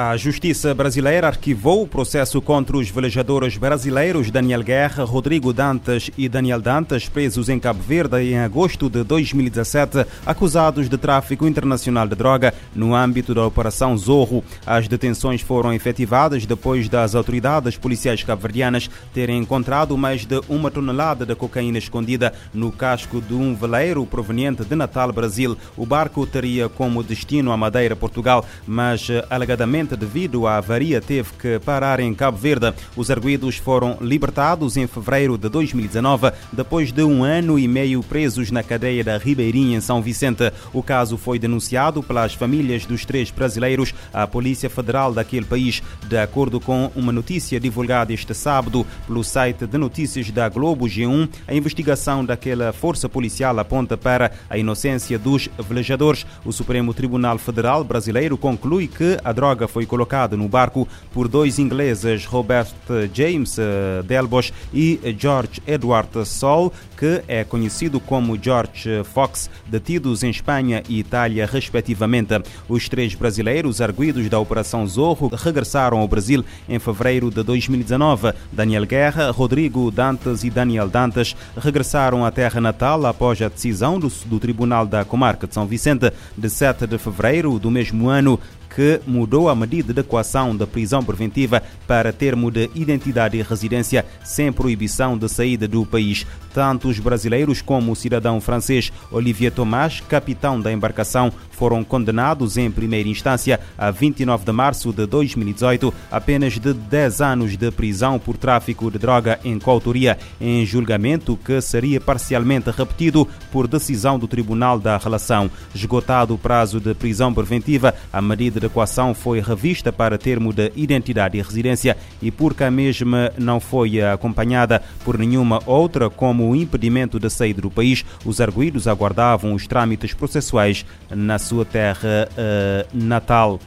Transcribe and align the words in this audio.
A 0.00 0.16
Justiça 0.16 0.72
Brasileira 0.72 1.26
arquivou 1.26 1.82
o 1.82 1.88
processo 1.88 2.40
contra 2.40 2.76
os 2.76 2.88
velejadores 2.88 3.56
brasileiros 3.56 4.30
Daniel 4.30 4.62
Guerra, 4.62 5.02
Rodrigo 5.02 5.52
Dantas 5.52 6.08
e 6.16 6.28
Daniel 6.28 6.60
Dantas, 6.60 7.08
presos 7.08 7.48
em 7.48 7.58
Cabo 7.58 7.82
Verde 7.82 8.22
em 8.22 8.38
agosto 8.38 8.88
de 8.88 9.02
2017, 9.02 10.06
acusados 10.24 10.88
de 10.88 10.96
tráfico 10.96 11.48
internacional 11.48 12.06
de 12.06 12.14
droga 12.14 12.54
no 12.76 12.94
âmbito 12.94 13.34
da 13.34 13.44
Operação 13.44 13.98
Zorro. 13.98 14.44
As 14.64 14.86
detenções 14.86 15.40
foram 15.40 15.72
efetivadas 15.72 16.46
depois 16.46 16.88
das 16.88 17.16
autoridades 17.16 17.76
policiais 17.76 18.22
cabo-verdianas 18.22 18.88
terem 19.12 19.40
encontrado 19.40 19.98
mais 19.98 20.24
de 20.24 20.40
uma 20.48 20.70
tonelada 20.70 21.26
de 21.26 21.34
cocaína 21.34 21.78
escondida 21.78 22.32
no 22.54 22.70
casco 22.70 23.20
de 23.20 23.34
um 23.34 23.52
veleiro 23.52 24.06
proveniente 24.06 24.64
de 24.64 24.76
Natal, 24.76 25.12
Brasil. 25.12 25.58
O 25.76 25.84
barco 25.84 26.24
teria 26.24 26.68
como 26.68 27.02
destino 27.02 27.50
a 27.50 27.56
Madeira, 27.56 27.96
Portugal, 27.96 28.46
mas 28.64 29.08
alegadamente 29.28 29.87
devido 29.96 30.46
à 30.46 30.56
avaria, 30.56 31.00
teve 31.00 31.30
que 31.38 31.58
parar 31.58 32.00
em 32.00 32.14
Cabo 32.14 32.36
Verde. 32.36 32.72
Os 32.96 33.10
arguídos 33.10 33.56
foram 33.56 33.98
libertados 34.00 34.76
em 34.76 34.86
fevereiro 34.86 35.38
de 35.38 35.48
2019, 35.48 36.32
depois 36.52 36.92
de 36.92 37.02
um 37.02 37.24
ano 37.24 37.58
e 37.58 37.68
meio 37.68 38.02
presos 38.02 38.50
na 38.50 38.62
cadeia 38.62 39.04
da 39.04 39.18
Ribeirinha, 39.18 39.76
em 39.76 39.80
São 39.80 40.02
Vicente. 40.02 40.52
O 40.72 40.82
caso 40.82 41.16
foi 41.16 41.38
denunciado 41.38 42.02
pelas 42.02 42.34
famílias 42.34 42.86
dos 42.86 43.04
três 43.04 43.30
brasileiros 43.30 43.94
à 44.12 44.26
Polícia 44.26 44.70
Federal 44.70 45.12
daquele 45.12 45.46
país, 45.46 45.82
de 46.08 46.18
acordo 46.18 46.60
com 46.60 46.90
uma 46.96 47.12
notícia 47.12 47.60
divulgada 47.60 48.12
este 48.12 48.34
sábado 48.34 48.86
pelo 49.06 49.22
site 49.22 49.66
de 49.66 49.78
notícias 49.78 50.30
da 50.30 50.48
Globo 50.48 50.86
G1. 50.86 51.28
A 51.46 51.54
investigação 51.54 52.24
daquela 52.24 52.72
força 52.72 53.08
policial 53.08 53.58
aponta 53.58 53.96
para 53.96 54.32
a 54.48 54.58
inocência 54.58 55.18
dos 55.18 55.48
velejadores. 55.58 56.26
O 56.44 56.52
Supremo 56.52 56.94
Tribunal 56.94 57.38
Federal 57.38 57.84
brasileiro 57.84 58.36
conclui 58.36 58.88
que 58.88 59.18
a 59.22 59.32
droga 59.32 59.67
foi 59.68 59.86
colocado 59.86 60.36
no 60.36 60.48
barco 60.48 60.88
por 61.12 61.28
dois 61.28 61.58
ingleses, 61.58 62.24
Robert 62.24 62.68
James 63.12 63.58
eh, 63.58 64.02
Delbosch 64.04 64.52
e 64.72 65.00
George 65.18 65.62
Edward 65.66 66.26
Sol, 66.26 66.72
que 66.96 67.22
é 67.28 67.44
conhecido 67.44 68.00
como 68.00 68.38
George 68.40 69.04
Fox, 69.12 69.48
detidos 69.66 70.22
em 70.22 70.30
Espanha 70.30 70.82
e 70.88 70.98
Itália, 70.98 71.46
respectivamente. 71.46 72.34
Os 72.68 72.88
três 72.88 73.14
brasileiros 73.14 73.80
arguídos 73.80 74.28
da 74.28 74.38
Operação 74.38 74.86
Zorro 74.86 75.28
regressaram 75.34 75.98
ao 75.98 76.08
Brasil 76.08 76.44
em 76.68 76.78
fevereiro 76.78 77.30
de 77.30 77.42
2019. 77.42 78.32
Daniel 78.52 78.86
Guerra, 78.86 79.30
Rodrigo 79.30 79.90
Dantas 79.90 80.44
e 80.44 80.50
Daniel 80.50 80.88
Dantas 80.88 81.36
regressaram 81.56 82.24
à 82.24 82.30
terra 82.30 82.60
natal 82.60 83.06
após 83.06 83.40
a 83.40 83.48
decisão 83.48 83.98
do, 83.98 84.08
do 84.26 84.40
Tribunal 84.40 84.86
da 84.86 85.04
Comarca 85.04 85.46
de 85.46 85.54
São 85.54 85.66
Vicente 85.66 86.12
de 86.36 86.50
7 86.50 86.86
de 86.86 86.98
fevereiro 86.98 87.58
do 87.58 87.70
mesmo 87.70 88.08
ano 88.08 88.38
que 88.78 89.00
mudou 89.08 89.48
a 89.48 89.56
medida 89.56 89.92
de 89.92 89.98
equação 90.02 90.56
da 90.56 90.64
prisão 90.64 91.02
preventiva 91.02 91.60
para 91.84 92.12
termo 92.12 92.48
de 92.48 92.70
identidade 92.76 93.36
e 93.36 93.42
residência 93.42 94.06
sem 94.22 94.52
proibição 94.52 95.18
de 95.18 95.28
saída 95.28 95.66
do 95.66 95.84
país. 95.84 96.24
Tanto 96.54 96.88
os 96.88 97.00
brasileiros 97.00 97.60
como 97.60 97.90
o 97.90 97.96
cidadão 97.96 98.40
francês 98.40 98.92
Olivier 99.10 99.50
Thomas, 99.50 100.00
capitão 100.00 100.60
da 100.60 100.72
embarcação, 100.72 101.32
foram 101.50 101.82
condenados 101.82 102.56
em 102.56 102.70
primeira 102.70 103.08
instância 103.08 103.58
a 103.76 103.90
29 103.90 104.44
de 104.44 104.52
março 104.52 104.92
de 104.92 105.06
2018 105.06 105.92
apenas 106.08 106.52
de 106.52 106.72
10 106.72 107.20
anos 107.20 107.56
de 107.56 107.70
prisão 107.72 108.16
por 108.16 108.36
tráfico 108.36 108.90
de 108.92 108.98
droga 108.98 109.40
em 109.44 109.58
coautoria, 109.58 110.16
em 110.40 110.64
julgamento 110.64 111.36
que 111.44 111.60
seria 111.60 112.00
parcialmente 112.00 112.70
repetido 112.70 113.26
por 113.50 113.66
decisão 113.66 114.20
do 114.20 114.28
Tribunal 114.28 114.78
da 114.78 114.96
Relação. 114.96 115.50
Esgotado 115.74 116.32
o 116.32 116.38
prazo 116.38 116.78
de 116.78 116.94
prisão 116.94 117.34
preventiva, 117.34 117.92
a 118.12 118.22
medida 118.22 118.60
de 118.60 118.67
equação 118.68 119.12
foi 119.12 119.40
revista 119.40 119.92
para 119.92 120.16
termo 120.16 120.52
de 120.52 120.72
identidade 120.76 121.36
e 121.36 121.42
residência 121.42 121.96
e 122.22 122.30
porque 122.30 122.62
a 122.62 122.70
mesma 122.70 123.32
não 123.36 123.58
foi 123.58 124.00
acompanhada 124.00 124.82
por 125.04 125.18
nenhuma 125.18 125.60
outra, 125.66 126.08
como 126.08 126.48
o 126.48 126.56
impedimento 126.56 127.18
de 127.18 127.28
saída 127.28 127.60
do 127.60 127.70
país, 127.70 128.04
os 128.24 128.40
arguídos 128.40 128.86
aguardavam 128.86 129.54
os 129.54 129.66
trâmites 129.66 130.14
processuais 130.14 130.86
na 131.10 131.38
sua 131.38 131.64
terra 131.64 132.28
uh, 132.32 132.88
natal. 132.92 133.58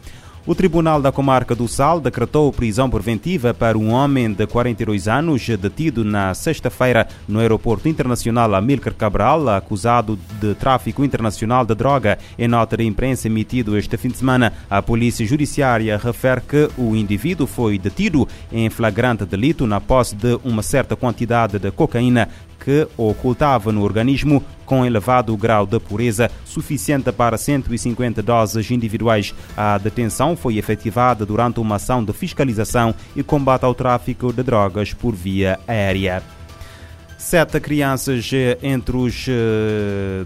O 0.43 0.55
Tribunal 0.55 0.99
da 0.99 1.11
Comarca 1.11 1.53
do 1.53 1.67
Sal 1.67 2.01
decretou 2.01 2.51
prisão 2.51 2.89
preventiva 2.89 3.53
para 3.53 3.77
um 3.77 3.91
homem 3.91 4.33
de 4.33 4.47
42 4.47 5.07
anos 5.07 5.47
detido 5.47 6.03
na 6.03 6.33
sexta-feira 6.33 7.07
no 7.27 7.39
Aeroporto 7.39 7.87
Internacional 7.87 8.55
Amílcar 8.55 8.95
Cabral, 8.95 9.47
acusado 9.49 10.17
de 10.39 10.55
tráfico 10.55 11.05
internacional 11.05 11.63
de 11.63 11.75
droga. 11.75 12.17
Em 12.39 12.47
nota 12.47 12.75
de 12.75 12.83
imprensa 12.83 13.27
emitido 13.27 13.77
este 13.77 13.95
fim 13.97 14.07
de 14.07 14.17
semana, 14.17 14.51
a 14.67 14.81
Polícia 14.81 15.23
Judiciária 15.27 15.95
refere 15.95 16.41
que 16.41 16.69
o 16.75 16.95
indivíduo 16.95 17.45
foi 17.45 17.77
detido 17.77 18.27
em 18.51 18.67
flagrante 18.67 19.25
delito 19.25 19.67
na 19.67 19.79
posse 19.79 20.15
de 20.15 20.39
uma 20.43 20.63
certa 20.63 20.95
quantidade 20.95 21.59
de 21.59 21.69
cocaína 21.69 22.27
que 22.63 22.87
ocultava 22.95 23.71
no 23.71 23.81
organismo 23.83 24.43
com 24.65 24.85
elevado 24.85 25.35
grau 25.35 25.65
de 25.65 25.79
pureza 25.79 26.31
suficiente 26.45 27.11
para 27.11 27.37
150 27.37 28.21
doses 28.21 28.71
individuais. 28.71 29.33
A 29.57 29.77
detenção 29.77 30.37
foi 30.37 30.57
efetivada 30.57 31.25
durante 31.25 31.59
uma 31.59 31.75
ação 31.75 32.03
de 32.03 32.13
fiscalização 32.13 32.93
e 33.15 33.23
combate 33.23 33.65
ao 33.65 33.75
tráfico 33.75 34.31
de 34.31 34.43
drogas 34.43 34.93
por 34.93 35.13
via 35.13 35.59
aérea. 35.67 36.23
Sete 37.21 37.59
crianças 37.59 38.31
eh, 38.33 38.57
entre 38.63 38.97
os 38.97 39.27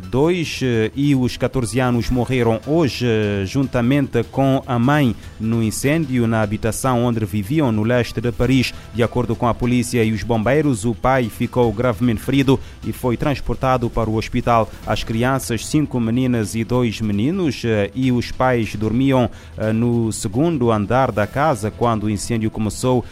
2 0.09 0.59
eh, 0.63 0.65
eh, 0.65 0.91
e 0.95 1.13
os 1.13 1.35
14 1.35 1.77
anos 1.77 2.09
morreram 2.09 2.61
hoje, 2.65 3.05
juntamente 3.45 4.23
com 4.31 4.63
a 4.65 4.79
mãe, 4.79 5.13
no 5.37 5.61
incêndio 5.61 6.25
na 6.25 6.41
habitação 6.41 7.03
onde 7.03 7.25
viviam 7.25 7.69
no 7.69 7.83
leste 7.83 8.21
de 8.21 8.31
Paris. 8.31 8.73
De 8.93 9.03
acordo 9.03 9.35
com 9.35 9.45
a 9.45 9.53
polícia 9.53 10.01
e 10.05 10.13
os 10.13 10.23
bombeiros, 10.23 10.85
o 10.85 10.95
pai 10.95 11.25
ficou 11.25 11.71
gravemente 11.73 12.21
ferido 12.21 12.57
e 12.81 12.93
foi 12.93 13.17
transportado 13.17 13.89
para 13.89 14.09
o 14.09 14.15
hospital. 14.15 14.71
As 14.87 15.03
crianças, 15.03 15.65
cinco 15.65 15.99
meninas 15.99 16.55
e 16.55 16.63
dois 16.63 17.01
meninos, 17.01 17.63
e 17.93 18.09
os 18.09 18.31
pais 18.31 18.73
dormiam 18.73 19.29
no 19.75 20.13
segundo 20.13 20.71
andar 20.71 21.11
da 21.11 21.27
casa 21.27 21.69
quando 21.69 22.05
o 22.05 22.09
incêndio 22.09 22.49
começou, 22.49 23.03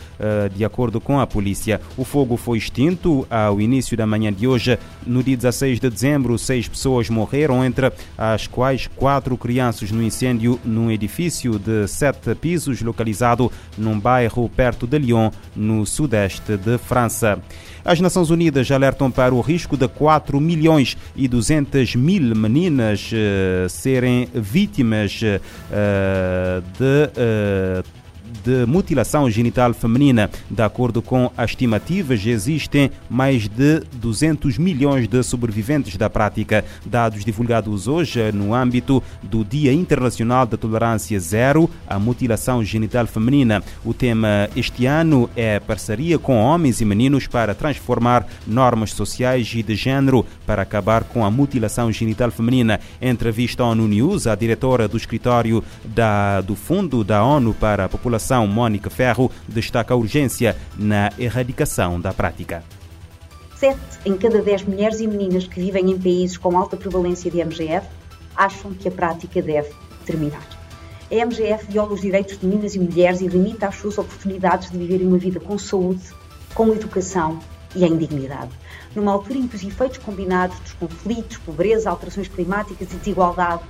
de 0.56 0.64
acordo 0.64 1.02
com 1.02 1.20
a 1.20 1.28
polícia. 1.28 1.82
O 1.98 2.06
fogo 2.06 2.38
foi 2.38 2.58
extinto 2.58 3.28
ao 3.30 3.60
início 3.60 3.73
início 3.74 3.98
da 3.98 4.06
manhã 4.06 4.32
de 4.32 4.48
hoje. 4.48 4.78
No 5.06 5.24
dia 5.24 5.36
16 5.36 5.80
de 5.80 5.90
dezembro, 5.90 6.38
seis 6.38 6.68
pessoas 6.68 7.10
morreram, 7.10 7.66
entre 7.66 7.92
as 8.18 8.46
quais 8.46 8.88
quatro 8.96 9.36
crianças 9.36 9.92
no 9.92 10.04
incêndio 10.04 10.60
num 10.64 10.92
edifício 10.92 11.58
de 11.58 11.88
sete 11.88 12.36
pisos 12.36 12.82
localizado 12.82 13.52
num 13.78 14.00
bairro 14.00 14.48
perto 14.48 14.86
de 14.86 15.00
Lyon, 15.00 15.32
no 15.56 15.86
sudeste 15.86 16.56
de 16.56 16.78
França. 16.78 17.42
As 17.84 18.00
Nações 18.00 18.30
Unidas 18.30 18.72
alertam 18.72 19.12
para 19.12 19.34
o 19.36 19.42
risco 19.42 19.76
de 19.76 19.88
4 19.88 20.40
milhões 20.40 20.96
e 21.16 21.28
200 21.28 21.96
mil 21.96 22.34
meninas 22.36 23.12
uh, 23.12 23.68
serem 23.68 24.30
vítimas 24.34 25.20
uh, 25.22 26.62
de 26.78 27.84
uh, 27.84 28.03
de 28.44 28.66
mutilação 28.66 29.30
genital 29.30 29.74
feminina. 29.74 30.30
De 30.50 30.62
acordo 30.62 31.02
com 31.02 31.32
as 31.38 31.52
estimativas, 31.52 32.26
existem 32.26 32.92
mais 33.10 33.48
de 33.48 33.82
200 33.94 34.58
milhões 34.58 35.08
de 35.08 35.24
sobreviventes 35.24 35.96
da 35.98 36.10
prática. 36.10 36.66
Dados 36.86 37.24
divulgados 37.24 37.88
hoje 37.88 38.32
no 38.32 38.54
âmbito 38.54 39.02
do 39.22 39.44
Dia 39.44 39.72
Internacional 39.72 40.46
da 40.46 40.58
Tolerância 40.58 41.20
Zero 41.20 41.70
à 41.88 41.98
Mutilação 41.98 42.64
Genital 42.64 43.08
Feminina. 43.08 43.64
O 43.86 43.94
tema 43.94 44.50
este 44.56 44.86
ano 44.86 45.30
é 45.36 45.60
parceria 45.60 46.20
com 46.20 46.38
homens 46.38 46.82
e 46.82 46.86
meninos 46.86 47.28
para 47.28 47.56
transformar 47.56 48.26
normas 48.46 48.92
sociais 48.92 49.52
e 49.56 49.64
de 49.64 49.76
género 49.76 50.26
para 50.46 50.62
acabar 50.62 51.04
com 51.04 51.26
a 51.26 51.32
mutilação 51.32 51.92
genital 51.92 52.32
feminina. 52.32 52.80
Em 53.02 53.10
entrevista 53.10 53.64
à 53.64 53.68
ONU 53.68 53.88
News, 53.88 54.28
a 54.28 54.36
diretora 54.36 54.88
do 54.88 54.98
escritório 54.98 55.64
da, 55.86 56.42
do 56.42 56.56
Fundo 56.56 57.04
da 57.04 57.24
ONU 57.24 57.54
para 57.54 57.86
a 57.86 57.90
População 57.90 58.33
Educação, 58.34 58.48
Mónica 58.48 58.90
Ferro, 58.90 59.32
destaca 59.48 59.94
a 59.94 59.98
urgência 59.98 60.58
na 60.76 61.12
erradicação 61.20 62.02
da 62.02 62.12
prática. 62.12 62.64
Sete 63.56 63.80
em 64.06 64.18
cada 64.18 64.42
dez 64.42 64.64
mulheres 64.64 65.00
e 65.00 65.08
meninas 65.08 65.46
que 65.46 65.60
vivem 65.60 65.92
em 65.92 66.00
países 66.00 66.36
com 66.36 66.58
alta 66.58 66.76
prevalência 66.76 67.30
de 67.30 67.44
MGF 67.44 67.88
acham 68.36 68.74
que 68.74 68.88
a 68.88 68.92
prática 68.92 69.40
deve 69.40 69.72
terminar. 70.04 70.44
A 71.12 71.26
MGF 71.26 71.68
viola 71.72 71.94
os 71.94 72.02
direitos 72.02 72.40
de 72.40 72.48
meninas 72.48 72.74
e 72.74 72.80
mulheres 72.80 73.22
e 73.22 73.28
limita 73.28 73.68
as 73.68 73.76
suas 73.76 74.00
oportunidades 74.00 74.72
de 74.72 74.78
viverem 74.80 75.06
uma 75.06 75.20
vida 75.20 75.40
com 75.40 75.56
saúde, 75.60 76.04
com 76.56 76.74
educação 76.74 77.38
e 77.76 77.86
em 77.86 77.96
dignidade. 77.96 78.52
Numa 78.96 79.12
altura 79.12 79.38
em 79.38 79.48
que 79.48 79.56
os 79.56 79.64
efeitos 79.64 80.00
combinados 80.00 80.60
dos 80.60 80.74
conflitos, 80.74 81.38
pobreza, 81.38 81.90
alterações 81.92 82.28
climáticas 82.28 82.92
e 82.92 82.96
desigualdade 82.96 83.62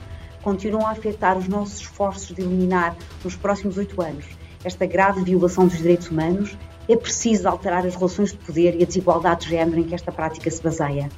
continuam 0.41 0.87
a 0.87 0.91
afetar 0.91 1.37
os 1.37 1.49
nossos 1.49 1.81
esforços 1.81 2.33
de 2.33 2.41
eliminar 2.41 2.95
nos 3.23 3.35
próximos 3.35 3.77
oito 3.77 4.01
anos 4.01 4.25
esta 4.63 4.85
grave 4.85 5.23
violação 5.23 5.67
dos 5.67 5.77
direitos 5.77 6.09
humanos, 6.09 6.57
é 6.87 6.95
preciso 6.95 7.47
alterar 7.47 7.85
as 7.85 7.95
relações 7.95 8.31
de 8.31 8.37
poder 8.37 8.75
e 8.79 8.83
a 8.83 8.85
desigualdade 8.85 9.41
de 9.45 9.49
género 9.49 9.79
em 9.79 9.83
que 9.83 9.95
esta 9.95 10.11
prática 10.11 10.49
se 10.49 10.61
baseia. 10.61 11.09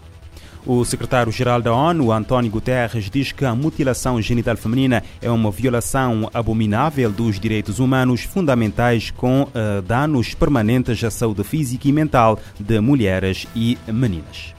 O 0.65 0.83
secretário-geral 0.83 1.62
da 1.62 1.71
ONU, 1.71 2.12
António 2.12 2.50
Guterres, 2.50 3.07
diz 3.07 3.31
que 3.31 3.45
a 3.45 3.53
mutilação 3.53 4.19
genital 4.19 4.57
feminina 4.57 5.03
é 5.21 5.30
uma 5.30 5.51
violação 5.51 6.27
abominável 6.33 7.12
dos 7.12 7.39
direitos 7.39 7.77
humanos 7.77 8.24
fundamentais 8.24 9.12
com 9.12 9.44
uh, 9.44 9.81
danos 9.83 10.33
permanentes 10.33 11.03
à 11.03 11.12
saúde 11.12 11.44
física 11.44 11.88
e 11.88 11.92
mental 11.92 12.39
de 12.59 12.80
mulheres 12.80 13.45
e 13.56 13.77
meninas. 13.88 14.56